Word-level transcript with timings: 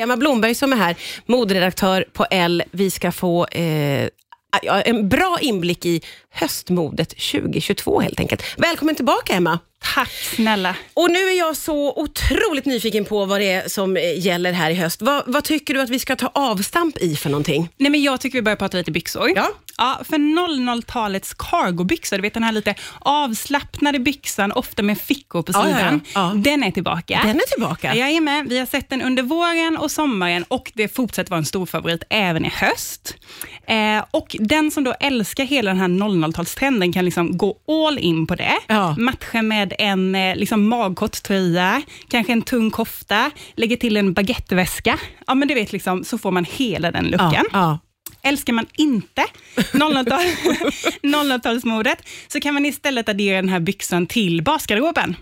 är 0.00 0.02
Emma 0.02 0.16
Blomberg 0.16 0.54
som 0.54 0.72
är 0.72 0.76
här, 0.76 0.96
moderedaktör 1.26 2.04
på 2.12 2.26
L. 2.30 2.62
Vi 2.70 2.90
ska 2.90 3.12
få 3.12 3.46
eh, 3.46 4.08
en 4.84 5.08
bra 5.08 5.38
inblick 5.40 5.86
i 5.86 6.00
höstmodet 6.30 7.08
2022 7.08 8.00
helt 8.00 8.20
enkelt. 8.20 8.42
Välkommen 8.56 8.94
tillbaka 8.94 9.32
Emma. 9.32 9.58
Tack 9.94 10.10
snälla. 10.10 10.76
Och 10.94 11.10
nu 11.10 11.18
är 11.18 11.38
jag 11.38 11.56
så 11.56 11.92
otroligt 11.92 12.64
nyfiken 12.64 13.04
på 13.04 13.24
vad 13.24 13.40
det 13.40 13.50
är 13.50 13.68
som 13.68 13.96
eh, 13.96 14.26
gäller 14.26 14.52
här 14.52 14.70
i 14.70 14.74
höst. 14.74 15.02
Vad, 15.02 15.22
vad 15.26 15.44
tycker 15.44 15.74
du 15.74 15.80
att 15.80 15.90
vi 15.90 15.98
ska 15.98 16.16
ta 16.16 16.30
avstamp 16.34 16.98
i 16.98 17.16
för 17.16 17.30
någonting? 17.30 17.68
Nej, 17.76 17.90
men 17.90 18.02
jag 18.02 18.20
tycker 18.20 18.38
vi 18.38 18.42
börjar 18.42 18.56
prata 18.56 18.76
lite 18.76 18.90
byxor. 18.90 19.32
Ja. 19.36 19.50
Ja, 19.80 20.00
för 20.04 20.16
00-talets 20.16 21.34
cargobyxor, 21.34 22.16
du 22.16 22.22
vet 22.22 22.34
den 22.34 22.42
här 22.42 22.52
lite 22.52 22.74
avslappnade 22.98 23.98
byxan, 23.98 24.52
ofta 24.52 24.82
med 24.82 24.98
fickor 25.00 25.42
på 25.42 25.52
Ja, 25.54 25.68
ja, 25.68 25.76
sidan. 25.78 26.00
ja. 26.14 26.20
Ja. 26.20 26.32
Den 26.36 26.62
är 26.62 26.70
tillbaka. 26.70 27.20
Den 27.24 27.36
är 27.36 27.52
tillbaka. 27.54 27.94
Jajamän, 27.94 28.48
vi 28.48 28.58
har 28.58 28.66
sett 28.66 28.90
den 28.90 29.02
under 29.02 29.22
våren 29.22 29.76
och 29.76 29.90
sommaren 29.90 30.44
och 30.48 30.72
det 30.74 30.88
fortsätter 30.88 31.30
vara 31.30 31.38
en 31.38 31.44
stor 31.44 31.66
favorit 31.66 32.02
även 32.10 32.44
i 32.44 32.48
höst. 32.48 33.14
Eh, 33.66 34.04
och 34.10 34.36
den 34.40 34.70
som 34.70 34.84
då 34.84 34.92
älskar 35.00 35.44
hela 35.44 35.70
den 35.70 35.80
här 35.80 35.88
00-talstrenden 35.88 36.92
kan 36.92 37.04
liksom 37.04 37.36
gå 37.38 37.56
all 37.68 37.98
in 37.98 38.26
på 38.26 38.34
det. 38.34 38.52
Matcha 38.98 39.42
med 39.42 39.72
en 39.78 40.14
eh, 40.14 40.36
liksom 40.36 40.68
magkort 40.68 41.22
tröja, 41.22 41.82
kanske 42.08 42.32
en 42.32 42.42
tung 42.42 42.70
kofta, 42.70 43.30
lägger 43.56 43.76
till 43.76 43.96
en 43.96 44.12
baguetteväska. 44.12 44.98
Ja, 45.26 45.34
men 45.34 45.48
du 45.48 45.54
vet, 45.54 45.72
liksom, 45.72 46.04
så 46.04 46.18
får 46.18 46.30
man 46.30 46.44
hela 46.44 46.90
den 46.90 47.04
looken. 47.04 47.44
Älskar 48.22 48.52
man 48.52 48.66
inte 48.76 49.24
00-tal 49.56 50.20
00-talsmodet, 51.02 51.96
så 52.28 52.40
kan 52.40 52.54
man 52.54 52.66
istället 52.66 53.08
addera 53.08 53.36
den 53.36 53.48
här 53.48 53.60
byxan 53.60 54.06
till 54.06 54.42
basgarderoben. 54.42 55.16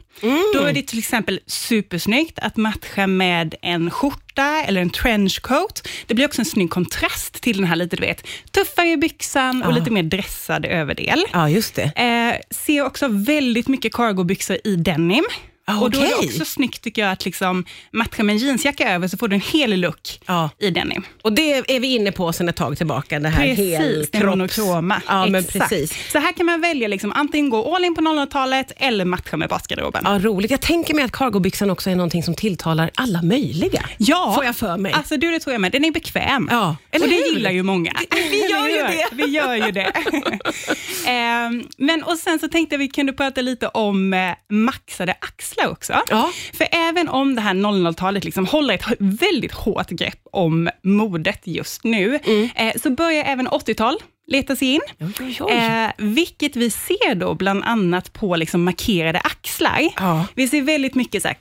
Då 0.55 0.63
är 0.65 0.73
det 0.73 0.83
till 0.83 0.99
exempel 0.99 1.41
supersnyggt 1.47 2.39
att 2.39 2.57
matcha 2.57 3.07
med 3.07 3.55
en 3.63 3.91
skjorta 3.91 4.63
eller 4.67 4.81
en 4.81 4.91
trenchcoat. 4.91 5.89
Det 6.07 6.15
blir 6.15 6.25
också 6.27 6.41
en 6.41 6.45
snygg 6.47 6.71
kontrast 6.71 7.33
till 7.43 7.57
den 7.57 7.67
här 7.67 7.77
lite, 7.77 7.97
du 7.97 8.01
vet, 8.01 8.27
tuffare 8.51 8.97
byxan 8.97 9.63
och 9.63 9.71
Ja. 9.73 9.75
lite 9.75 9.91
mer 9.91 10.03
dressad 10.03 10.67
överdel. 10.67 11.25
ja, 11.33 11.49
just 11.51 11.75
det. 11.75 11.83
Eh, 11.97 12.57
ser 12.57 12.85
också 12.85 13.09
väldigt 13.09 13.69
mycket 13.69 13.93
cargobyxor 13.95 14.59
i 14.65 14.77
denim. 14.77 15.25
Ah, 15.71 15.81
Och 15.81 15.91
då 15.91 15.99
är 16.01 16.09
det 16.09 16.15
också 16.29 16.45
snyggt 16.45 16.83
tycker 16.83 17.03
jag 17.03 17.13
att 17.13 17.25
liksom 17.25 17.65
matcha 17.93 18.23
med 18.23 18.33
en 18.33 18.39
jeansjacka 18.39 18.91
över, 18.95 19.09
så 19.09 19.17
får 19.19 19.29
du 19.29 19.35
en 19.35 19.41
hel 19.41 19.81
look 19.81 20.21
Ja. 20.27 20.51
i 20.59 20.71
denim. 20.71 21.03
Och 21.23 21.33
det 21.33 21.53
är 21.77 21.81
vi 21.81 21.95
inne 21.95 22.13
på 22.13 22.33
sedan 22.33 22.49
ett 22.49 22.57
tag 22.57 22.77
tillbaka, 22.77 23.19
det 23.21 23.29
här 23.29 23.47
Precis, 23.47 23.79
helkropps- 23.79 24.27
monokroma. 24.27 25.03
Ja, 25.09 25.27
men 25.27 25.45
precis. 25.45 26.11
Så 26.13 26.19
här 26.19 26.33
kan 26.33 26.47
man 26.47 26.61
välja 26.61 26.89
liksom, 26.89 27.13
antingen 27.13 27.51
gå 27.51 27.75
all 27.75 27.85
in 27.85 27.95
på 27.95 28.01
00-talet 28.01 28.73
eller 28.77 29.05
matcha 29.05 29.37
med 29.37 29.49
basgarderoben. 29.49 30.03
Ja, 30.05 30.19
roligt. 30.23 30.51
Jag 30.51 30.61
tänker 30.61 30.95
mig 30.95 31.05
att 31.05 31.13
cargobyxan 31.13 31.71
också 31.71 31.91
är 31.91 31.97
någonting 31.97 32.23
som 32.23 32.35
tilltalar 32.35 32.91
alla 32.95 33.23
möjliga. 33.23 33.89
Ja, 33.99 34.33
Får 34.35 34.45
jag 34.45 34.57
för 34.57 34.77
mig. 34.77 34.93
Alltså 34.93 35.17
du, 35.17 35.31
det 35.31 35.41
tror 35.41 35.53
jag 35.55 35.61
med. 35.61 35.73
Den 35.73 35.85
är 35.85 35.91
bekväm. 35.91 36.49
Ja, 36.51 36.77
eller 36.91 37.05
och 37.07 37.11
det 37.11 37.17
hur? 37.17 37.35
gillar 37.35 37.51
ju 37.51 37.63
många. 37.63 37.93
Vi 38.31 38.51
gör 38.51 38.69
ju 38.69 38.75
det. 38.97 39.07
Vi 39.13 39.25
gör 39.27 39.55
ju 39.55 39.71
det. 39.73 39.93
Ehm, 41.07 41.65
men 41.77 42.03
och 42.03 42.19
sen 42.19 42.39
så 42.39 42.49
tänkte 42.49 42.77
vi 42.77 42.89
kunde 42.89 43.13
prata 43.13 43.41
lite 43.41 43.69
om 43.69 44.13
eh, 44.13 44.31
maxade 44.49 45.13
axlar 45.21 45.58
också. 45.67 45.95
Ja. 46.11 46.31
För 46.55 46.67
även 46.73 47.09
om 47.09 47.35
det 47.35 47.41
här 47.41 47.55
00-talet 47.55 48.25
liksom 48.25 48.47
håller 48.47 48.75
ett 48.75 48.85
väldigt 48.99 49.53
hårt 49.53 49.89
grepp 49.91 50.21
om 50.33 50.71
modet 50.85 51.41
just 51.45 51.85
nu, 51.85 52.19
Mm. 52.25 52.49
eh, 52.57 52.73
så 52.83 52.91
börjar 52.91 53.25
även 53.25 53.49
80-tal 53.49 53.97
leta 54.27 54.57
sig 54.57 54.69
in. 54.75 54.81
Oj, 55.21 55.37
oj. 55.41 55.53
Eh, 55.53 55.91
vilket 55.99 56.57
vi 56.57 56.71
ser 56.71 57.15
då 57.15 57.35
bland 57.35 57.65
annat 57.65 58.13
på 58.13 58.37
liksom 58.37 58.65
markerade 58.65 59.19
axlar. 59.21 59.81
Ja. 59.97 60.27
Vi 60.35 60.49
ser 60.49 60.63
väldigt 60.63 60.95
mycket 60.95 61.23
så 61.23 61.29
här 61.29 61.35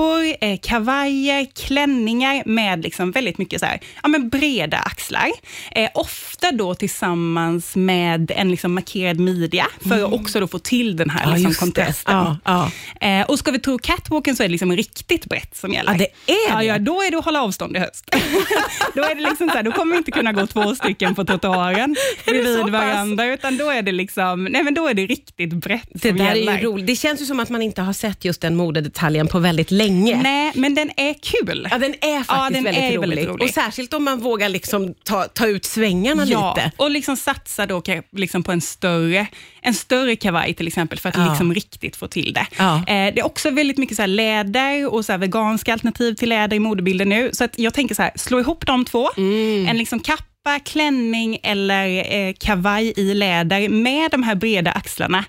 kappor, 0.00 0.36
eh, 0.40 0.58
kavajer, 0.62 1.46
klänningar 1.66 2.42
med 2.46 2.82
liksom 2.82 3.10
väldigt 3.12 3.38
mycket 3.38 3.60
så 3.60 3.66
här, 3.66 3.80
ja, 4.02 4.08
men 4.08 4.28
breda 4.28 4.78
axlar. 4.78 5.28
Eh, 5.72 5.90
ofta 5.94 6.52
då 6.52 6.74
tillsammans 6.74 7.76
med 7.76 8.30
en 8.36 8.50
liksom 8.50 8.74
markerad 8.74 9.18
midja, 9.20 9.66
för 9.88 10.04
att 10.06 10.12
också 10.12 10.40
då 10.40 10.46
få 10.46 10.58
till 10.58 10.96
den 10.96 11.10
här 11.10 11.20
Mm. 11.20 11.30
Ja, 11.42 11.48
liksom 11.48 11.70
det. 11.70 11.80
kontrasten. 11.82 12.14
Ja, 12.44 12.70
ja. 13.00 13.08
Eh, 13.08 13.26
och 13.26 13.38
ska 13.38 13.50
vi 13.50 13.58
tro 13.58 13.78
catwalken 13.78 14.36
så 14.36 14.42
är 14.42 14.48
det 14.48 14.52
liksom 14.52 14.72
riktigt 14.76 15.24
brett 15.26 15.56
som 15.56 15.72
gäller. 15.72 15.92
Ja, 15.92 15.98
det 15.98 16.32
är 16.32 16.58
det. 16.58 16.64
ja, 16.64 16.78
då 16.78 17.02
är 17.02 17.10
det 17.10 17.18
att 17.18 17.24
hålla 17.24 17.42
avstånd 17.42 17.76
i 17.76 17.78
höst. 17.78 18.04
då 18.94 19.02
är 19.02 19.14
det 19.14 19.20
liksom 19.20 19.48
så 19.48 19.54
här, 19.56 19.62
då 19.62 19.72
kommer 19.72 19.92
vi 19.92 19.98
inte 19.98 20.10
kunna 20.10 20.32
gå 20.32 20.46
två 20.46 20.74
stycken 20.74 21.14
på 21.14 21.24
trottoaren 21.24 21.96
det 22.24 22.30
bredvid 22.30 22.60
pass? 22.60 22.70
varandra, 22.70 23.24
utan 23.26 23.56
då 23.56 23.70
är 23.70 23.82
det 23.82 23.92
liksom, 23.92 24.44
nej 24.44 24.62
men 24.62 24.74
då 24.74 24.88
är 24.88 24.94
det 24.94 25.06
riktigt 25.06 25.52
brett 25.52 25.88
Det 25.92 26.08
som 26.08 26.18
där 26.18 26.34
gäller. 26.34 26.52
är 26.52 26.58
ju 26.58 26.64
roligt. 26.66 26.86
Det 26.86 26.96
känns 26.96 27.20
ju 27.20 27.24
som 27.26 27.40
att 27.40 27.48
man 27.50 27.62
inte 27.62 27.82
har 27.82 27.92
sett 27.92 28.24
just 28.24 28.40
den 28.40 28.56
modedetaljen 28.56 29.26
på 29.28 29.38
väldigt 29.38 29.70
länge. 29.70 29.89
Nej, 29.90 30.52
men 30.54 30.74
den 30.74 30.90
är 30.96 31.14
kul. 31.22 31.68
Ja, 31.70 31.78
den 31.78 31.94
är 32.00 32.16
faktiskt 32.16 32.30
Ja, 32.30 32.50
den 32.50 32.64
väldigt, 32.64 32.82
är 32.84 32.88
rolig. 32.96 33.00
väldigt 33.00 33.28
rolig. 33.28 33.48
Och 33.48 33.54
särskilt 33.54 33.94
om 33.94 34.04
man 34.04 34.20
vågar 34.20 34.48
liksom 34.48 34.94
ta, 35.04 35.24
ta 35.24 35.46
ut 35.46 35.64
svängarna 35.64 36.24
Ja, 36.26 36.54
lite. 36.54 36.72
och 36.76 36.90
liksom 36.90 37.16
satsa 37.16 37.66
då 37.66 37.82
liksom 38.12 38.42
på 38.42 38.52
en 38.52 38.60
större, 38.60 39.26
en 39.62 39.74
större 39.74 40.16
kavaj 40.16 40.54
till 40.54 40.66
exempel, 40.66 40.98
för 40.98 41.08
att 41.08 41.16
Ja. 41.16 41.28
liksom 41.28 41.54
riktigt 41.54 41.96
få 41.96 42.06
till 42.06 42.32
det. 42.32 42.46
Ja. 42.58 42.76
Eh, 42.76 42.84
det 43.14 43.18
är 43.20 43.24
också 43.26 43.50
väldigt 43.50 43.78
mycket 43.78 43.96
så 43.96 44.06
läder 44.06 44.94
och 44.94 45.04
så 45.04 45.16
veganska 45.16 45.72
alternativ 45.72 46.14
till 46.14 46.28
läder 46.28 46.56
i 46.56 46.60
modebilden 46.60 47.08
nu. 47.08 47.30
Så 47.32 47.44
att 47.44 47.58
jag 47.58 47.74
tänker 47.74 47.94
så 47.94 48.02
här, 48.02 48.12
slå 48.16 48.40
ihop 48.40 48.66
de 48.66 48.84
två. 48.84 49.08
Mm. 49.16 49.66
En 49.68 49.78
liksom 49.78 50.00
kappa, 50.00 50.58
klänning 50.64 51.38
eller 51.42 52.14
eh, 52.16 52.32
kavaj 52.40 52.92
i 52.96 53.14
läder 53.14 53.68
med 53.68 54.10
de 54.10 54.22
här 54.22 54.34
breda 54.34 54.72
axlarna, 54.72 55.24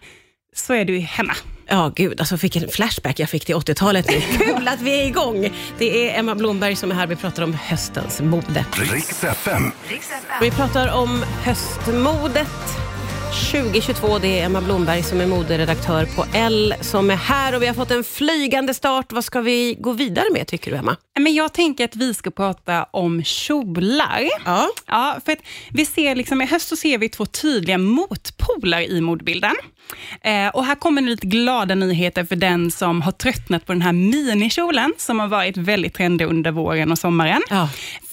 så 0.55 0.73
är 0.73 0.85
du 0.85 0.99
hemma. 0.99 1.33
Ja, 1.67 1.91
gud, 1.95 2.19
alltså 2.19 2.37
fick 2.37 2.55
en 2.55 2.69
flashback 2.69 3.19
jag 3.19 3.29
fick 3.29 3.45
till 3.45 3.55
80-talet 3.55 4.09
nu. 4.09 4.21
Kul 4.37 4.67
att 4.67 4.81
vi 4.81 5.01
är 5.01 5.05
igång! 5.05 5.49
Det 5.77 6.09
är 6.09 6.19
Emma 6.19 6.35
Blomberg 6.35 6.75
som 6.75 6.91
är 6.91 6.95
här. 6.95 7.07
Vi 7.07 7.15
pratar 7.15 7.43
om 7.43 7.53
höstens 7.53 8.21
mode. 8.21 8.65
Riks 8.71 9.23
FM. 9.23 9.71
Vi 10.41 10.51
pratar 10.51 10.87
om 10.93 11.23
höstmodet 11.43 12.80
2022. 13.51 14.19
Det 14.19 14.39
är 14.39 14.45
Emma 14.45 14.61
Blomberg 14.61 15.03
som 15.03 15.21
är 15.21 15.27
moderedaktör 15.27 16.05
på 16.05 16.25
L 16.33 16.75
som 16.81 17.09
är 17.09 17.15
här 17.15 17.55
och 17.55 17.61
vi 17.61 17.67
har 17.67 17.73
fått 17.73 17.91
en 17.91 18.03
flygande 18.03 18.73
start. 18.73 19.11
Vad 19.11 19.23
ska 19.23 19.41
vi 19.41 19.75
gå 19.79 19.91
vidare 19.91 20.25
med 20.33 20.47
tycker 20.47 20.71
du 20.71 20.77
Emma? 20.77 20.95
Men 21.19 21.33
jag 21.33 21.53
tänker 21.53 21.85
att 21.85 21.95
vi 21.95 22.13
ska 22.13 22.31
prata 22.31 22.83
om 22.83 23.23
kjolar. 23.23 24.29
Ja. 24.45 24.69
Ja, 24.85 25.19
för 25.25 25.31
att 25.31 25.39
vi 25.69 25.85
ser 25.85 26.15
liksom, 26.15 26.41
i 26.41 26.45
höst 26.45 26.67
så 26.67 26.75
ser 26.75 26.97
vi 26.97 27.09
två 27.09 27.25
tydliga 27.25 27.77
motpoler 27.77 28.81
i 28.81 29.01
modbilden. 29.01 29.55
Eh, 30.21 30.47
och 30.47 30.65
här 30.65 30.75
kommer 30.75 31.01
lite 31.01 31.27
glada 31.27 31.75
nyheter 31.75 32.23
för 32.23 32.35
den 32.35 32.71
som 32.71 33.01
har 33.01 33.11
tröttnat 33.11 33.65
på 33.65 33.73
den 33.73 33.81
här 33.81 33.93
minikjolen 33.93 34.93
som 34.97 35.19
har 35.19 35.27
varit 35.27 35.57
väldigt 35.57 35.93
trendig 35.93 36.25
under 36.25 36.51
våren 36.51 36.91
och 36.91 36.97
sommaren. 36.97 37.41
Ja. 37.49 37.69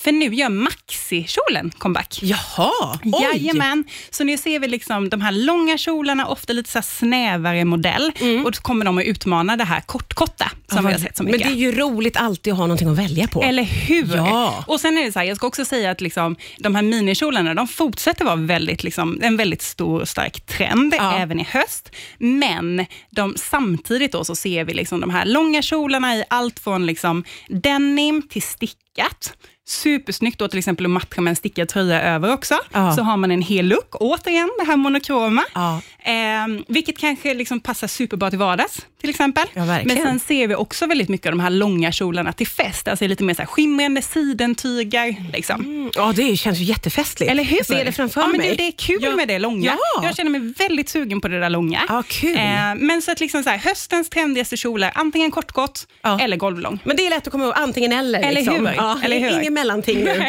För 0.08 0.12
nu 0.12 0.34
gör 0.34 0.48
maxikjolen 0.48 1.70
comeback. 1.78 2.18
Jaha, 2.22 2.98
oj! 3.04 3.22
Jajamän, 3.22 3.84
så 4.10 4.24
nu 4.24 4.38
ser 4.38 4.58
vi 4.58 4.68
liksom 4.68 5.08
de 5.08 5.20
här 5.20 5.32
långa 5.32 5.78
kjolarna, 5.78 6.26
ofta 6.26 6.52
lite 6.52 6.70
så 6.70 6.82
snävare 6.82 7.64
modell 7.64 8.12
och 8.44 8.52
då 8.52 8.60
kommer 8.60 8.84
de 8.84 8.98
att 8.98 9.04
utmana 9.04 9.56
det 9.56 9.64
här 9.64 9.80
kortkorta 9.80 10.50
som 10.72 10.86
vi 10.86 10.92
har 10.92 10.98
sett 10.98 11.16
så 11.16 11.22
mycket. 11.22 11.40
Men 11.40 11.48
det 11.48 11.54
är 11.54 11.60
ju 11.60 11.72
roligt 11.72 12.16
alltid 12.16 12.52
att 12.52 12.58
ha 12.58 12.66
någonting 12.66 12.88
att 12.88 12.98
välja 12.98 13.28
på. 13.28 13.42
Eller 13.42 13.62
hur? 13.62 14.16
Ja. 14.16 14.64
Och 14.66 14.80
sen 14.80 14.98
är 14.98 15.04
det 15.04 15.12
så 15.12 15.18
här, 15.18 15.26
jag 15.26 15.36
ska 15.36 15.46
också 15.46 15.64
säga 15.64 15.90
att 15.90 16.00
liksom, 16.00 16.36
de 16.58 16.74
här 16.74 16.82
minikjolarna, 16.82 17.54
de 17.54 17.68
fortsätter 17.68 18.24
vara 18.24 18.36
väldigt, 18.36 18.84
liksom, 18.84 19.20
en 19.22 19.36
väldigt 19.36 19.62
stor 19.62 20.00
och 20.00 20.08
stark 20.08 20.46
trend 20.46 20.94
Ja. 20.98 21.18
även 21.18 21.40
i 21.40 21.46
höst. 21.50 21.90
Men 22.18 22.86
de, 23.10 23.34
samtidigt 23.36 24.12
då 24.12 24.24
så 24.24 24.36
ser 24.36 24.64
vi 24.64 24.74
liksom 24.74 25.00
de 25.00 25.10
här 25.10 25.24
långa 25.26 25.62
kjolarna 25.62 26.16
i 26.16 26.24
allt 26.30 26.58
från 26.58 26.86
liksom 26.86 27.24
denim 27.48 28.22
till 28.28 28.42
stickat. 28.42 29.34
Supersnyggt 29.68 30.38
då 30.38 30.48
till 30.48 30.58
exempel 30.58 30.86
att 30.86 30.90
matcha 30.90 31.20
med 31.20 31.30
en 31.30 31.36
stickad 31.36 31.68
tröja 31.68 32.02
över 32.02 32.32
också. 32.32 32.54
Ja. 32.72 32.96
Så 32.96 33.02
har 33.02 33.16
man 33.16 33.30
en 33.30 33.42
hel 33.42 33.66
look. 33.68 33.94
Återigen 34.00 34.50
det 34.58 34.64
här 34.64 34.76
monokroma. 34.76 35.44
Ja. 35.54 35.80
Eh, 35.98 36.62
vilket 36.68 36.98
kanske 36.98 37.34
liksom 37.34 37.60
passar 37.60 37.86
superbra 37.86 38.30
till 38.30 38.38
vardags 38.38 38.86
till 39.00 39.10
exempel. 39.10 39.46
Ja. 39.54 39.64
Men 39.64 39.96
sen 39.96 40.20
ser 40.20 40.46
vi 40.48 40.54
också 40.54 40.86
väldigt 40.86 41.08
mycket 41.08 41.26
av 41.26 41.32
de 41.32 41.40
här 41.40 41.50
långa 41.50 41.92
kjolarna 41.92 42.32
till 42.32 42.46
fest. 42.46 42.88
Alltså 42.88 43.06
lite 43.06 43.24
mer 43.24 43.34
så 43.34 43.42
här 43.42 43.46
skimrande 43.46 44.02
sidentyger. 44.02 45.16
Liksom. 45.32 45.60
Mm, 45.60 45.90
Ja, 45.94 46.12
det 46.16 46.36
känns 46.36 46.58
ju 46.58 46.64
jättefestligt. 46.64 47.30
Eller 47.32 47.44
hur? 47.44 47.56
Jag 47.56 47.66
ser 47.66 47.84
det 47.84 47.92
framför 47.92 48.20
ja, 48.20 48.26
men 48.26 48.36
mig. 48.36 48.48
det, 48.50 48.54
det 48.56 48.66
är 48.66 48.72
kul 48.72 48.98
Ja. 49.02 49.16
med 49.16 49.28
det 49.28 49.38
långa. 49.38 49.76
Ja. 49.94 50.04
Jag 50.04 50.16
känner 50.16 50.30
mig 50.30 50.52
väldigt 50.58 50.88
sugen 50.88 51.20
på 51.20 51.28
det 51.28 51.40
där 51.40 51.50
långa. 51.50 51.82
Ja, 51.88 52.02
kul. 52.08 52.36
Eh, 52.36 52.74
men 52.76 53.02
så 53.02 53.12
att 53.12 53.20
liksom 53.20 53.42
så 53.42 53.50
här, 53.50 53.58
höstens 53.58 54.10
trendigaste 54.10 54.56
kjolar, 54.56 54.92
antingen 54.94 55.30
kortkort 55.30 55.80
Ja. 56.02 56.20
eller 56.20 56.36
golvlång. 56.36 56.78
Men 56.84 56.96
det 56.96 57.06
är 57.06 57.10
lätt 57.10 57.26
att 57.26 57.32
komma 57.32 57.44
ihåg, 57.44 57.52
antingen 57.56 57.92
eller. 57.92 58.18
Eller 58.20 58.32
liksom. 58.32 58.66
hur? 58.66 58.74
Ja, 58.76 58.98
Eller 59.04 59.18
hur? 59.18 59.40
Ingen 59.40 59.54
mellanting 59.54 60.04
nu. 60.04 60.10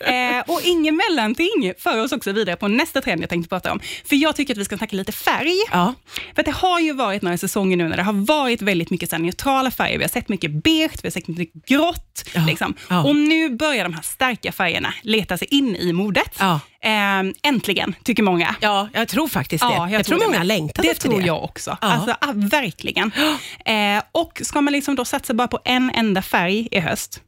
eh, 0.00 0.40
och 0.46 0.60
ingen 0.64 0.96
mellanting 0.96 1.72
för 1.78 2.00
oss 2.04 2.12
också 2.12 2.32
vidare 2.32 2.56
på 2.56 2.68
nästa 2.68 3.00
trend 3.00 3.22
jag 3.22 3.30
tänkte 3.30 3.48
prata 3.48 3.72
om. 3.72 3.80
För 4.04 4.16
jag 4.16 4.36
tycker 4.36 4.54
att 4.54 4.58
vi 4.58 4.64
ska 4.64 4.78
snacka 4.78 4.96
lite 4.96 5.12
färg. 5.12 5.54
ja. 5.72 5.94
För 6.36 6.42
det 6.42 6.50
har 6.50 6.80
ju 6.80 6.92
varit 6.92 7.22
några 7.22 7.38
säsonger 7.38 7.76
nu 7.82 7.88
när 7.88 7.96
det 7.96 8.02
har 8.02 8.12
varit 8.12 8.62
väldigt 8.62 8.90
mycket 8.90 9.10
så 9.10 9.18
neutrala 9.18 9.70
färger. 9.70 9.98
Vi 9.98 10.04
har 10.04 10.08
sett 10.08 10.28
mycket 10.28 10.50
beige, 10.62 10.90
vi 11.02 11.06
har 11.06 11.10
sett 11.10 11.28
mycket 11.28 11.66
grått. 11.66 12.24
Ja, 12.34 12.44
Liksom. 12.46 12.74
ja. 12.90 13.02
Och 13.04 13.16
nu 13.16 13.50
börjar 13.56 13.84
de 13.84 13.94
här 13.94 14.02
starka 14.02 14.52
färgerna 14.52 14.94
leta 15.02 15.38
sig 15.38 15.48
in 15.50 15.76
i 15.76 15.92
modet. 15.92 16.36
Ja. 16.38 16.60
Eh, 16.84 17.22
äntligen, 17.42 17.94
tycker 18.04 18.22
många. 18.22 18.54
ja, 18.60 18.88
jag 18.92 19.08
tror 19.08 19.28
faktiskt 19.28 19.64
det. 19.68 19.74
Ja, 19.74 19.90
jag, 19.90 20.04
tror 20.06 20.18
det 20.18 20.26
många 20.26 20.42
längtar 20.42 20.82
Det 20.82 20.88
efter 20.90 21.08
tror 21.08 21.20
det. 21.20 21.26
jag 21.26 21.44
också. 21.44 21.76
Alltså, 21.80 22.16
ah, 22.20 22.32
verkligen. 22.34 23.12
Eh, 23.64 24.02
och 24.12 24.40
ska 24.44 24.60
man 24.60 24.72
liksom 24.72 24.94
då 24.94 25.04
satsa 25.04 25.34
bara 25.34 25.48
på 25.48 25.58
en 25.64 25.90
enda 25.94 26.22
färg 26.22 26.68
i 26.70 26.80
höst, 26.80 27.20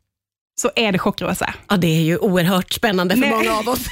så 0.61 0.71
är 0.77 0.93
det 0.93 0.99
chockrosa. 0.99 1.55
Ja, 1.69 1.77
det 1.77 1.87
är 1.87 2.01
ju 2.03 2.19
oerhört 2.19 2.73
spännande 2.73 3.15
för 3.15 3.21
Nej. 3.21 3.31
många 3.31 3.53
av 3.59 3.69
oss. 3.69 3.81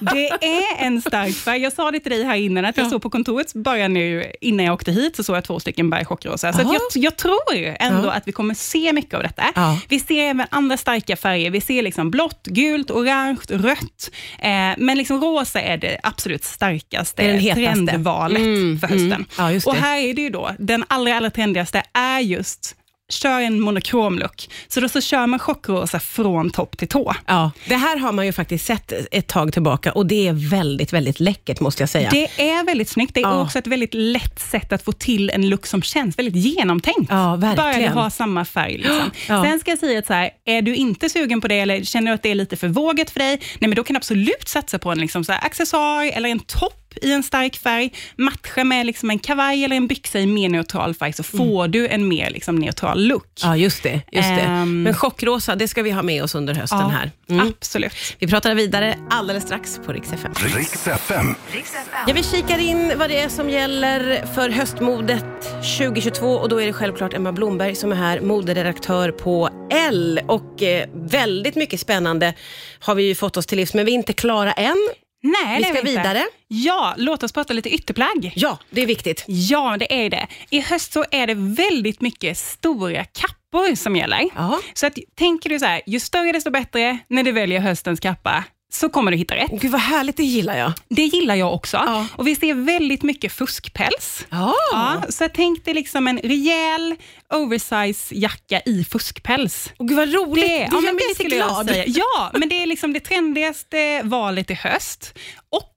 Det 0.00 0.28
är 0.28 0.86
en 0.86 1.02
stark 1.02 1.34
färg. 1.34 1.62
Jag 1.62 1.72
sa 1.72 1.90
det 1.90 2.00
till 2.00 2.12
dig 2.12 2.24
här 2.24 2.36
innan, 2.36 2.64
att 2.64 2.76
jag 2.76 2.86
Ja. 2.86 2.90
såg 2.90 3.02
på 3.02 3.10
kontoret 3.10 3.54
bara 3.54 3.88
nu 3.88 4.32
innan 4.40 4.66
jag 4.66 4.74
åkte 4.74 4.92
hit, 4.92 5.16
så 5.16 5.24
såg 5.24 5.36
jag 5.36 5.44
två 5.44 5.60
stycken 5.60 5.90
berg 5.90 6.04
chockrosa. 6.04 6.52
Så 6.52 6.60
jag, 6.62 7.02
jag 7.04 7.16
tror 7.16 7.40
ändå 7.78 8.08
Ja. 8.08 8.12
att 8.12 8.28
vi 8.28 8.32
kommer 8.32 8.54
se 8.54 8.92
mycket 8.92 9.14
av 9.14 9.22
detta. 9.22 9.42
Ja. 9.54 9.78
Vi 9.88 10.00
ser 10.00 10.22
även 10.30 10.46
andra 10.50 10.76
starka 10.76 11.16
färger. 11.16 11.50
Vi 11.50 11.60
ser 11.60 11.82
liksom 11.82 12.10
blått, 12.10 12.46
gult, 12.46 12.90
orange, 12.90 13.38
rött. 13.48 14.10
Eh, 14.38 14.50
men 14.78 14.98
liksom 14.98 15.20
rosa 15.20 15.60
är 15.60 15.76
det 15.76 16.00
absolut 16.02 16.44
starkaste 16.44 17.22
Det 17.22 17.38
hetaste. 17.38 17.64
trendvalet 17.86 18.38
Mm, 18.42 18.78
för 18.80 18.86
hösten. 18.86 19.26
mm. 19.38 19.60
Och 19.66 19.74
det. 19.74 19.80
här 19.80 19.98
är 19.98 20.14
det 20.14 20.22
ju 20.22 20.30
då, 20.30 20.50
den 20.58 20.84
allra, 20.88 21.16
allra 21.16 21.30
trendigaste 21.30 21.82
är 21.92 22.20
just 22.20 22.76
Kör 23.12 23.40
en 23.40 23.60
monokrom 23.60 24.18
look. 24.18 24.48
Så 24.68 24.80
då 24.80 24.88
så 24.88 25.00
kör 25.00 25.26
man 25.26 25.38
chockrosa 25.38 26.00
från 26.00 26.50
topp 26.50 26.78
till 26.78 26.88
tå. 26.88 27.14
Ja, 27.26 27.50
det 27.68 27.76
här 27.76 27.96
har 27.98 28.12
man 28.12 28.26
ju 28.26 28.32
faktiskt 28.32 28.66
sett 28.66 28.92
ett 29.10 29.26
tag 29.26 29.52
tillbaka 29.52 29.92
och 29.92 30.06
det 30.06 30.28
är 30.28 30.50
väldigt, 30.50 30.92
väldigt 30.92 31.20
läckert 31.20 31.60
måste 31.60 31.82
jag 31.82 31.88
säga. 31.90 32.10
Det 32.10 32.42
är 32.50 32.64
väldigt 32.64 32.88
snyggt. 32.88 33.14
Det 33.14 33.20
är 33.20 33.22
Ja. 33.22 33.42
också 33.42 33.58
ett 33.58 33.66
väldigt 33.66 33.94
lätt 33.94 34.38
sätt 34.40 34.72
att 34.72 34.84
få 34.84 34.92
till 34.92 35.30
en 35.30 35.48
look 35.48 35.66
som 35.66 35.82
känns 35.82 36.18
väldigt 36.18 36.36
genomtänkt. 36.36 37.06
Ja, 37.10 37.36
verkligen. 37.36 37.94
Bara 37.94 38.02
ha 38.02 38.10
samma 38.10 38.44
färg. 38.44 38.78
Liksom. 38.78 39.10
Ja. 39.28 39.44
Sen 39.44 39.60
ska 39.60 39.70
jag 39.70 39.78
säga 39.78 39.98
att 39.98 40.06
så 40.06 40.12
här, 40.12 40.30
är 40.44 40.62
du 40.62 40.74
inte 40.74 41.08
sugen 41.08 41.40
på 41.40 41.48
det 41.48 41.60
eller 41.60 41.84
känner 41.84 42.10
du 42.10 42.14
att 42.14 42.22
det 42.22 42.30
är 42.30 42.34
lite 42.34 42.56
för 42.56 42.68
vågat 42.68 43.10
för 43.10 43.20
dig, 43.20 43.30
nej, 43.58 43.68
men 43.68 43.74
då 43.74 43.84
kan 43.84 43.94
du 43.94 43.98
absolut 43.98 44.48
satsa 44.48 44.78
på 44.78 44.90
en 44.90 44.98
liksom 44.98 45.24
så 45.24 45.32
här, 45.32 45.44
accessoar 45.46 46.10
eller 46.14 46.28
en 46.28 46.38
topp 46.40 46.81
i 47.02 47.12
en 47.12 47.22
stark 47.22 47.56
färg, 47.56 47.92
matcha 48.16 48.64
med 48.64 48.86
liksom 48.86 49.10
en 49.10 49.18
kavaj 49.18 49.64
eller 49.64 49.76
en 49.76 49.86
byxa 49.86 50.18
i 50.18 50.26
mer 50.26 50.48
neutral 50.48 50.94
färg, 50.94 51.12
så 51.12 51.22
får 51.22 51.68
du 51.68 51.88
en 51.88 52.08
mer 52.08 52.30
liksom 52.30 52.56
neutral 52.56 53.06
look. 53.06 53.26
Ja, 53.42 53.56
just 53.56 53.82
det. 53.82 54.00
Just 54.12 54.28
det. 54.28 54.40
Ehm. 54.40 54.82
Men 54.82 54.94
chockrosa, 54.94 55.56
det 55.56 55.68
ska 55.68 55.82
vi 55.82 55.90
ha 55.90 56.02
med 56.02 56.22
oss 56.22 56.34
under 56.34 56.54
hösten 56.54 56.90
här. 56.90 57.10
Mm. 57.28 57.48
Absolut. 57.48 57.92
Vi 58.18 58.26
pratar 58.26 58.54
vidare 58.54 58.98
alldeles 59.10 59.44
strax 59.44 59.80
på 59.86 59.92
Rix 59.92 60.12
FM. 60.12 60.32
Riks 60.56 60.86
FM. 60.86 61.34
Ja, 62.06 62.14
vi 62.14 62.22
kikar 62.22 62.58
in 62.58 62.92
vad 62.96 63.10
det 63.10 63.20
är 63.20 63.28
som 63.28 63.50
gäller 63.50 64.26
för 64.34 64.50
höstmodet 64.50 65.24
2022 65.78 66.26
och 66.26 66.48
då 66.48 66.60
är 66.60 66.66
det 66.66 66.72
självklart 66.72 67.14
Emma 67.14 67.32
Blomberg 67.32 67.74
som 67.74 67.92
är 67.92 67.96
här, 67.96 68.20
moderedaktör 68.20 69.10
på 69.10 69.50
L. 69.70 70.20
Och 70.26 70.62
eh, 70.62 70.88
väldigt 70.94 71.54
mycket 71.54 71.80
spännande 71.80 72.34
har 72.80 72.94
vi 72.94 73.02
ju 73.02 73.14
fått 73.14 73.36
oss 73.36 73.46
till 73.46 73.58
livs, 73.58 73.74
men 73.74 73.84
vi 73.84 73.92
är 73.92 73.94
inte 73.94 74.12
klara 74.12 74.52
än. 74.52 74.88
Nej, 75.22 75.58
Vi 75.58 75.64
ska 75.64 75.78
inte. 75.78 75.90
vidare. 75.90 76.24
Ja, 76.48 76.94
låt 76.96 77.22
oss 77.22 77.32
prata 77.32 77.52
lite 77.52 77.74
ytterplagg. 77.74 78.32
Ja, 78.36 78.58
det 78.70 78.82
är 78.82 78.86
viktigt. 78.86 79.24
Ja, 79.26 79.76
det 79.78 80.04
är 80.04 80.10
det. 80.10 80.26
I 80.50 80.60
höst 80.60 80.92
så 80.92 81.04
är 81.10 81.26
det 81.26 81.34
väldigt 81.34 82.00
mycket 82.00 82.38
stora 82.38 83.04
kappor 83.04 83.74
som 83.74 83.96
gäller. 83.96 84.28
Ja. 84.36 84.60
Så 84.74 84.86
att, 84.86 84.98
tänker 85.18 85.50
du 85.50 85.58
så 85.58 85.64
här, 85.66 85.82
ju 85.86 86.00
större 86.00 86.32
desto 86.32 86.50
bättre 86.50 86.98
när 87.08 87.22
du 87.22 87.32
väljer 87.32 87.60
höstens 87.60 88.00
kappa, 88.00 88.44
så 88.74 88.88
kommer 88.88 89.10
du 89.10 89.16
hitta 89.16 89.36
rätt. 89.36 89.50
Gud 89.50 89.70
vad 89.70 89.80
härligt, 89.80 90.16
det 90.16 90.22
gillar 90.22 90.56
jag. 90.58 90.72
Det 90.88 91.02
gillar 91.02 91.34
jag 91.34 91.54
också. 91.54 91.76
Ja. 91.76 92.06
Och 92.16 92.26
Vi 92.26 92.36
ser 92.36 92.54
väldigt 92.54 93.02
mycket 93.02 93.32
fuskpäls. 93.32 94.26
Ja. 94.30 94.54
Ja, 94.72 95.02
så 95.08 95.28
tänk 95.34 95.64
dig 95.64 95.74
liksom 95.74 96.08
en 96.08 96.18
rejäl 96.18 96.94
oversize 97.34 98.14
jacka 98.14 98.60
i 98.66 98.84
fuskpäls. 98.84 99.72
Och 99.76 99.88
gud 99.88 99.96
vad 99.96 100.12
roligt, 100.14 100.46
det, 100.46 100.56
ja, 100.56 100.68
gör 100.72 100.80
mig 100.80 100.94
det 101.18 101.24
lite 101.24 101.36
jag 101.36 101.48
glad. 101.48 101.68
säga. 101.68 101.84
Ja, 101.86 102.30
men 102.34 102.48
det 102.48 102.62
är 102.62 102.66
liksom 102.66 102.92
det 102.92 103.00
trendigaste 103.00 104.02
valet 104.04 104.50
i 104.50 104.54
höst. 104.54 105.18
Och 105.50 105.74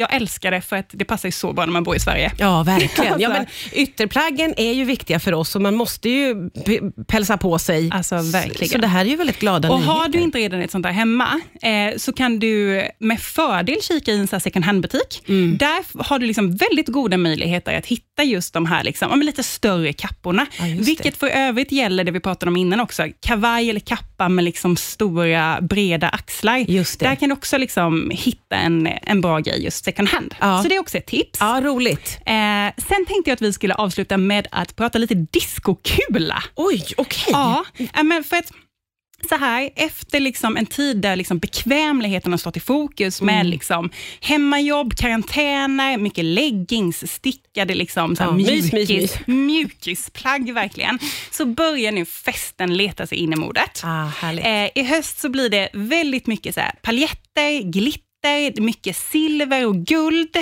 jag 0.00 0.14
älskar 0.14 0.50
det 0.50 0.60
för 0.60 0.76
att 0.76 0.86
det 0.92 1.04
passar 1.04 1.28
ju 1.28 1.32
så 1.32 1.52
bra 1.52 1.64
när 1.66 1.72
man 1.72 1.82
bor 1.82 1.96
i 1.96 2.00
Sverige. 2.00 2.32
Ja, 2.38 2.62
verkligen. 2.62 3.20
Ja, 3.20 3.28
Alltså. 3.28 3.42
men 3.42 3.46
ytterplaggen 3.82 4.54
är 4.56 4.72
ju 4.72 4.84
viktiga 4.84 5.20
för 5.20 5.34
oss 5.34 5.56
och 5.56 5.62
man 5.62 5.74
måste 5.74 6.08
ju 6.08 6.50
pälsa 7.08 7.36
på 7.36 7.58
sig. 7.58 7.90
Alltså 7.92 8.16
verkligen. 8.16 8.68
Så 8.68 8.78
det 8.78 8.86
här 8.86 9.04
är 9.04 9.08
ju 9.08 9.16
väldigt 9.16 9.38
glada 9.38 9.70
Och 9.70 9.78
nyheter. 9.80 9.92
har 9.98 10.08
du 10.08 10.18
inte 10.20 10.38
redan 10.38 10.60
ett 10.60 10.70
sånt 10.70 10.82
där 10.82 10.90
hemma, 10.92 11.40
eh, 11.62 11.96
så 11.96 12.12
kan 12.12 12.38
du 12.38 12.82
med 12.98 13.20
fördel 13.20 13.76
kika 13.82 14.12
i 14.12 14.18
en 14.18 14.40
second 14.40 14.64
hand-butik. 14.64 15.22
Mm. 15.28 15.56
Där 15.58 16.02
har 16.04 16.18
du 16.18 16.26
liksom 16.26 16.56
väldigt 16.56 16.88
goda 16.88 17.16
möjligheter 17.16 17.74
att 17.78 17.86
hitta 17.86 18.22
just 18.24 18.54
de 18.54 18.66
här 18.66 18.84
liksom, 18.84 19.22
lite 19.22 19.42
större 19.42 19.92
kapporna. 19.92 20.46
Ja, 20.58 20.66
just 20.66 20.78
det. 20.80 20.86
vilket 20.86 21.16
för 21.16 21.26
övrigt 21.28 21.72
gäller 21.72 22.04
det 22.04 22.10
vi 22.12 22.20
pratade 22.20 22.50
om 22.50 22.56
innan 22.56 22.80
också. 22.80 23.06
Kavaj 23.20 23.70
eller 23.70 23.80
kappa 23.80 24.04
med 24.28 24.44
liksom 24.44 24.76
stora 24.76 25.60
breda 25.60 26.08
axlar. 26.08 26.98
Där 26.98 27.14
kan 27.14 27.28
du 27.28 27.32
också 27.32 27.58
liksom 27.58 28.10
hitta 28.14 28.56
en, 28.56 28.86
en 29.02 29.20
bra 29.20 29.38
grej 29.38 29.64
just 29.64 29.84
second 29.84 30.08
hand. 30.08 30.34
Ja. 30.40 30.62
Så 30.62 30.68
det 30.68 30.76
är 30.76 30.80
också 30.80 30.98
ett 30.98 31.06
tips. 31.06 31.38
Ja, 31.40 31.60
roligt. 31.64 32.18
Eh, 32.26 32.84
sen 32.88 33.06
tänkte 33.06 33.30
jag 33.30 33.32
att 33.32 33.42
vi 33.42 33.52
skulle 33.52 33.74
avsluta 33.74 34.16
med 34.16 34.46
att 34.50 34.76
prata 34.76 34.98
lite 34.98 35.14
diskokula. 35.14 36.42
Oj, 36.54 36.84
okej. 36.96 37.24
Ja, 37.32 37.64
ja, 37.94 38.02
men 38.02 38.24
för 38.24 38.36
att 38.36 38.52
så 39.28 39.34
här, 39.36 39.70
efter 39.76 40.20
liksom 40.20 40.56
en 40.56 40.66
tid 40.66 40.96
där 40.96 41.16
liksom 41.16 41.38
bekvämligheten 41.38 42.32
har 42.32 42.38
stått 42.38 42.56
i 42.56 42.60
fokus 42.60 43.22
med 43.22 43.34
Mm. 43.34 43.46
liksom 43.46 43.90
hemmajobb, 44.20 44.94
karantäner, 44.96 45.98
mycket 45.98 46.24
leggings, 46.24 47.12
stickade 47.12 47.74
liksom, 47.74 48.16
så 48.16 48.22
här 48.22 48.30
Ja, 48.30 48.36
mjukis, 48.36 48.72
mys, 48.72 48.88
mys. 48.88 49.18
mjukisplagg 49.26 50.52
verkligen, 50.54 50.98
så 51.30 51.46
börjar 51.46 51.92
nu 51.92 52.04
festen 52.04 52.76
leta 52.76 53.06
sig 53.06 53.18
in 53.18 53.32
i 53.32 53.36
modet. 53.36 53.82
Ah. 53.84 54.30
Eh, 54.30 54.70
I 54.74 54.82
höst 54.82 55.18
så 55.20 55.28
blir 55.28 55.48
det 55.50 55.68
väldigt 55.72 56.26
mycket 56.26 56.54
så 56.54 56.60
här, 56.60 56.72
paljetter, 56.82 57.62
glitter, 57.62 58.07
mycket 58.60 58.96
silver 58.96 59.66
och 59.66 59.76
guld. 59.76 60.36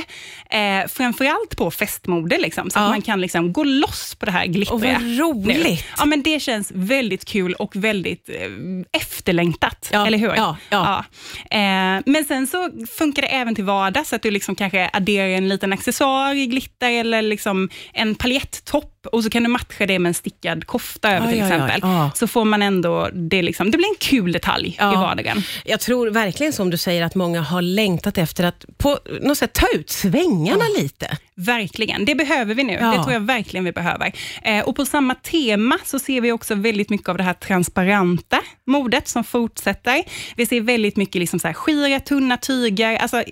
Eh, 0.51 0.87
framförallt 0.89 1.57
på 1.57 1.71
festmode, 1.71 2.39
liksom, 2.39 2.71
så 2.71 2.79
Ja. 2.79 2.83
att 2.83 2.91
man 2.91 3.03
kan 3.03 3.21
liksom 3.21 3.53
gå 3.53 3.65
loss 3.65 4.15
på 4.15 4.27
det 4.27 4.33
här 4.33 4.47
glittriga. 4.47 4.75
Och 4.97 5.03
vad 5.03 5.19
roligt. 5.19 5.65
nu. 5.65 5.77
Ja, 5.99 6.05
men 6.05 6.23
det 6.23 6.41
känns 6.41 6.71
väldigt 6.75 7.25
kul 7.25 7.53
och 7.55 7.77
väldigt 7.77 8.29
eh, 8.29 9.01
efterlängtat, 9.01 9.89
Ja, 9.93 10.07
eller 10.07 10.19
hur? 10.19 10.33
ja, 10.37 10.57
ja. 10.71 11.05
Eh, 11.51 12.03
men 12.07 12.25
sen 12.29 12.47
så 12.47 12.71
funkar 12.99 13.23
det 13.23 13.29
även 13.29 13.55
till 13.55 13.65
vardags, 13.65 14.09
så 14.09 14.17
att 14.17 14.23
du 14.23 14.31
liksom 14.31 14.55
kanske 14.55 14.91
adderar 14.93 15.29
en 15.29 15.49
liten 15.49 15.73
accessoar 15.73 16.35
i 16.35 16.47
glitter 16.47 16.91
eller 16.91 17.23
liksom 17.23 17.69
en 17.93 18.15
paljettopp 18.15 18.93
och 19.07 19.25
så 19.25 19.31
kan 19.31 19.43
du 19.43 19.49
matcha 19.49 19.87
det 19.87 19.99
med 19.99 20.11
en 20.11 20.15
stickad 20.15 20.67
kofta 20.67 21.11
över 21.13 21.27
Oj, 21.27 21.33
till 21.33 21.43
exempel. 21.43 21.81
Ja. 21.83 22.11
Så 22.15 22.27
får 22.27 22.45
man 22.45 22.63
ändå, 22.63 23.09
det, 23.13 23.43
liksom, 23.43 23.71
det 23.71 23.79
blir 23.79 23.89
en 23.89 23.95
kul 24.01 24.33
detalj 24.33 24.77
Ja. 24.79 24.93
i 24.93 24.97
vardagen. 24.97 25.43
Jag 25.65 25.81
tror 25.81 26.11
verkligen 26.11 26.53
som 26.53 26.71
du 26.71 26.77
säger 26.77 27.03
att 27.05 27.15
många 27.15 27.41
har 27.41 27.63
längtat 27.63 28.19
efter 28.19 28.45
att 28.45 28.65
på 28.79 28.99
något 29.23 29.39
sätt 29.39 29.53
ta 29.53 29.67
ut 29.75 29.91
svängarna 29.91 30.65
lite. 30.79 31.17
Verkligen, 31.35 32.05
det 32.05 32.15
behöver 32.15 32.55
vi 32.55 32.65
nu. 32.65 32.73
Ja. 32.73 32.87
Det 32.87 33.03
tror 33.03 33.13
jag 33.13 33.21
verkligen 33.21 33.65
vi 33.65 33.73
behöver. 33.73 34.13
Eh, 34.43 34.61
och 34.65 34.77
På 34.77 34.87
samma 34.87 35.15
tema 35.15 35.79
så 35.85 35.99
ser 35.99 36.21
vi 36.21 36.33
också 36.33 36.55
väldigt 36.55 36.91
mycket 36.91 37.09
av 37.09 37.17
det 37.17 37.23
här 37.23 37.33
transparenta 37.35 38.39
modet 38.67 39.09
som 39.09 39.25
fortsätter. 39.25 40.03
Vi 40.37 40.47
ser 40.47 40.61
väldigt 40.61 40.97
mycket 40.97 41.21
liksom 41.21 41.39
så 41.39 41.47
här 41.47 41.55
skira, 41.55 42.01
tunna 42.01 42.37
tyger, 42.37 42.97
alltså 42.97 43.23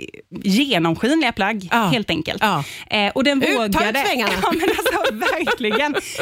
genomskinliga 0.45 1.33
plagg 1.33 1.69
Ja. 1.73 1.83
helt 1.93 2.11
enkelt. 2.11 2.43
Ja. 2.43 2.65
Eh, 2.91 3.13
och 3.15 3.25
den 3.25 3.43
Ut, 3.43 3.49
ta 3.49 3.63
vågade, 3.63 4.01
ut 4.01 4.07
svängarna. 4.07 4.33
ja, 4.43 4.53
men 4.53 4.69
alltså, 4.69 5.15
verkligen. 5.15 5.64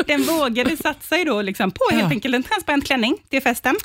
Den 0.07 0.23
vågade 0.23 0.77
satsa 0.77 1.19
ju 1.19 1.25
då 1.25 1.43
liksom 1.43 1.71
på 1.71 1.85
helt 1.91 2.03
Ja. 2.03 2.09
enkelt 2.09 2.35
en 2.35 2.43
transparent 2.43 2.87
klänning 2.87 3.17
till 3.31 3.43
festen. 3.43 3.77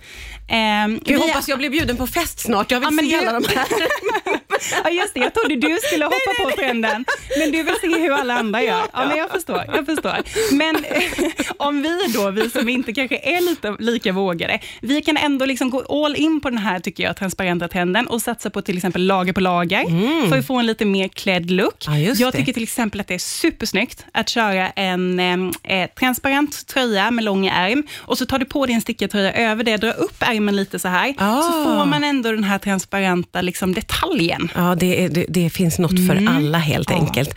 Eh, 0.50 0.58
Jag 0.58 1.00
vi- 1.06 1.16
hoppas 1.16 1.48
jag 1.48 1.58
blir 1.58 1.70
bjuden 1.70 1.98
på 1.98 2.08
fest 2.08 2.40
snart. 2.40 2.72
Jag 2.72 2.80
vill 2.80 2.90
Ja, 2.92 3.04
se 3.04 3.20
du- 3.22 3.28
alla 3.30 3.40
de 3.40 3.48
här. 3.56 3.66
Ja, 4.84 4.90
just 4.90 5.14
det. 5.14 5.20
Jag 5.20 5.34
trodde 5.34 5.56
du 5.56 5.78
skulle 5.84 6.06
hoppa 6.06 6.44
på 6.44 6.52
trenden, 6.52 7.06
men 7.40 7.52
du 7.52 7.64
vill 7.64 7.76
se 7.82 7.88
hur 7.88 8.12
alla 8.12 8.34
andra 8.40 8.64
gör. 8.64 8.82
Ja, 8.94 9.06
men 9.08 9.18
jag 9.18 9.30
förstår. 9.32 9.64
Jag 9.68 9.86
förstår. 9.86 10.18
Men 10.52 10.76
om 11.58 11.82
vi 11.82 12.00
då, 12.14 12.32
vi 12.32 12.50
som 12.50 12.70
inte 12.70 12.94
kanske 12.94 13.18
är 13.18 13.42
lite 13.42 13.76
lika 13.80 14.12
vågade, 14.12 14.60
vi 14.82 15.02
kan 15.02 15.18
ändå 15.18 15.46
liksom 15.46 15.70
gå 15.70 16.06
all 16.06 16.16
in 16.16 16.42
på 16.42 16.50
den 16.50 16.58
här, 16.58 16.80
tycker 16.80 17.04
jag, 17.04 17.18
transparenta 17.18 17.68
trenden 17.68 18.08
och 18.08 18.22
satsa 18.22 18.50
på 18.50 18.62
till 18.62 18.78
exempel 18.78 19.06
lager 19.08 19.34
på 19.34 19.40
lager, 19.40 19.84
för 20.30 20.38
att 20.38 20.48
få 20.48 20.56
en 20.60 20.66
lite 20.66 20.86
mer 20.86 21.08
klädd 21.08 21.52
look. 21.52 21.84
Ja, 21.88 21.98
jag 21.98 22.18
det. 22.34 22.38
tycker 22.38 22.54
till 22.54 22.64
exempel 22.64 23.00
att 23.02 23.08
det 23.08 23.14
är 23.14 23.18
supersnyggt 23.20 24.06
att 24.14 24.30
köra 24.30 24.70
en 24.70 25.47
eh, 25.64 25.90
transparent 26.00 26.68
tröja 26.68 27.12
med 27.12 27.24
lång 27.26 27.48
ärm 27.48 27.84
och 27.98 28.18
så 28.18 28.26
tar 28.26 28.40
du 28.40 28.46
på 28.46 28.66
dig 28.66 28.76
en 28.76 28.82
stickad 28.82 29.10
tröja 29.12 29.34
över 29.52 29.64
det, 29.64 29.78
drar 29.78 29.98
upp 30.00 30.16
ärmen 30.20 30.56
lite 30.56 30.80
så 30.80 30.88
här, 30.88 31.14
Ah. 31.18 31.42
så 31.42 31.52
får 31.66 31.86
man 31.86 32.04
ändå 32.04 32.32
den 32.32 32.44
här 32.44 32.58
transparenta 32.60 33.42
liksom, 33.42 33.74
detaljen. 33.74 34.52
Ja, 34.56 34.76
det, 34.76 35.04
är, 35.06 35.10
det, 35.10 35.26
det 35.30 35.50
finns 35.50 35.80
något 35.80 36.08
för 36.08 36.26
alla 36.30 36.58
helt 36.58 36.90
Ja. 36.90 36.96
enkelt. 36.96 37.30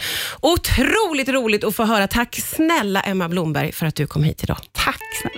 Otroligt 0.43 1.29
roligt 1.29 1.65
att 1.65 1.75
få 1.77 1.85
höra. 1.85 2.07
Tack 2.07 2.37
snälla 2.41 3.01
Emma 3.01 3.29
Blomberg 3.29 3.73
för 3.73 3.87
att 3.87 3.95
du 3.95 4.07
kom 4.07 4.23
hit 4.25 4.43
idag. 4.45 4.57
Tack 4.73 5.01
snälla. 5.23 5.35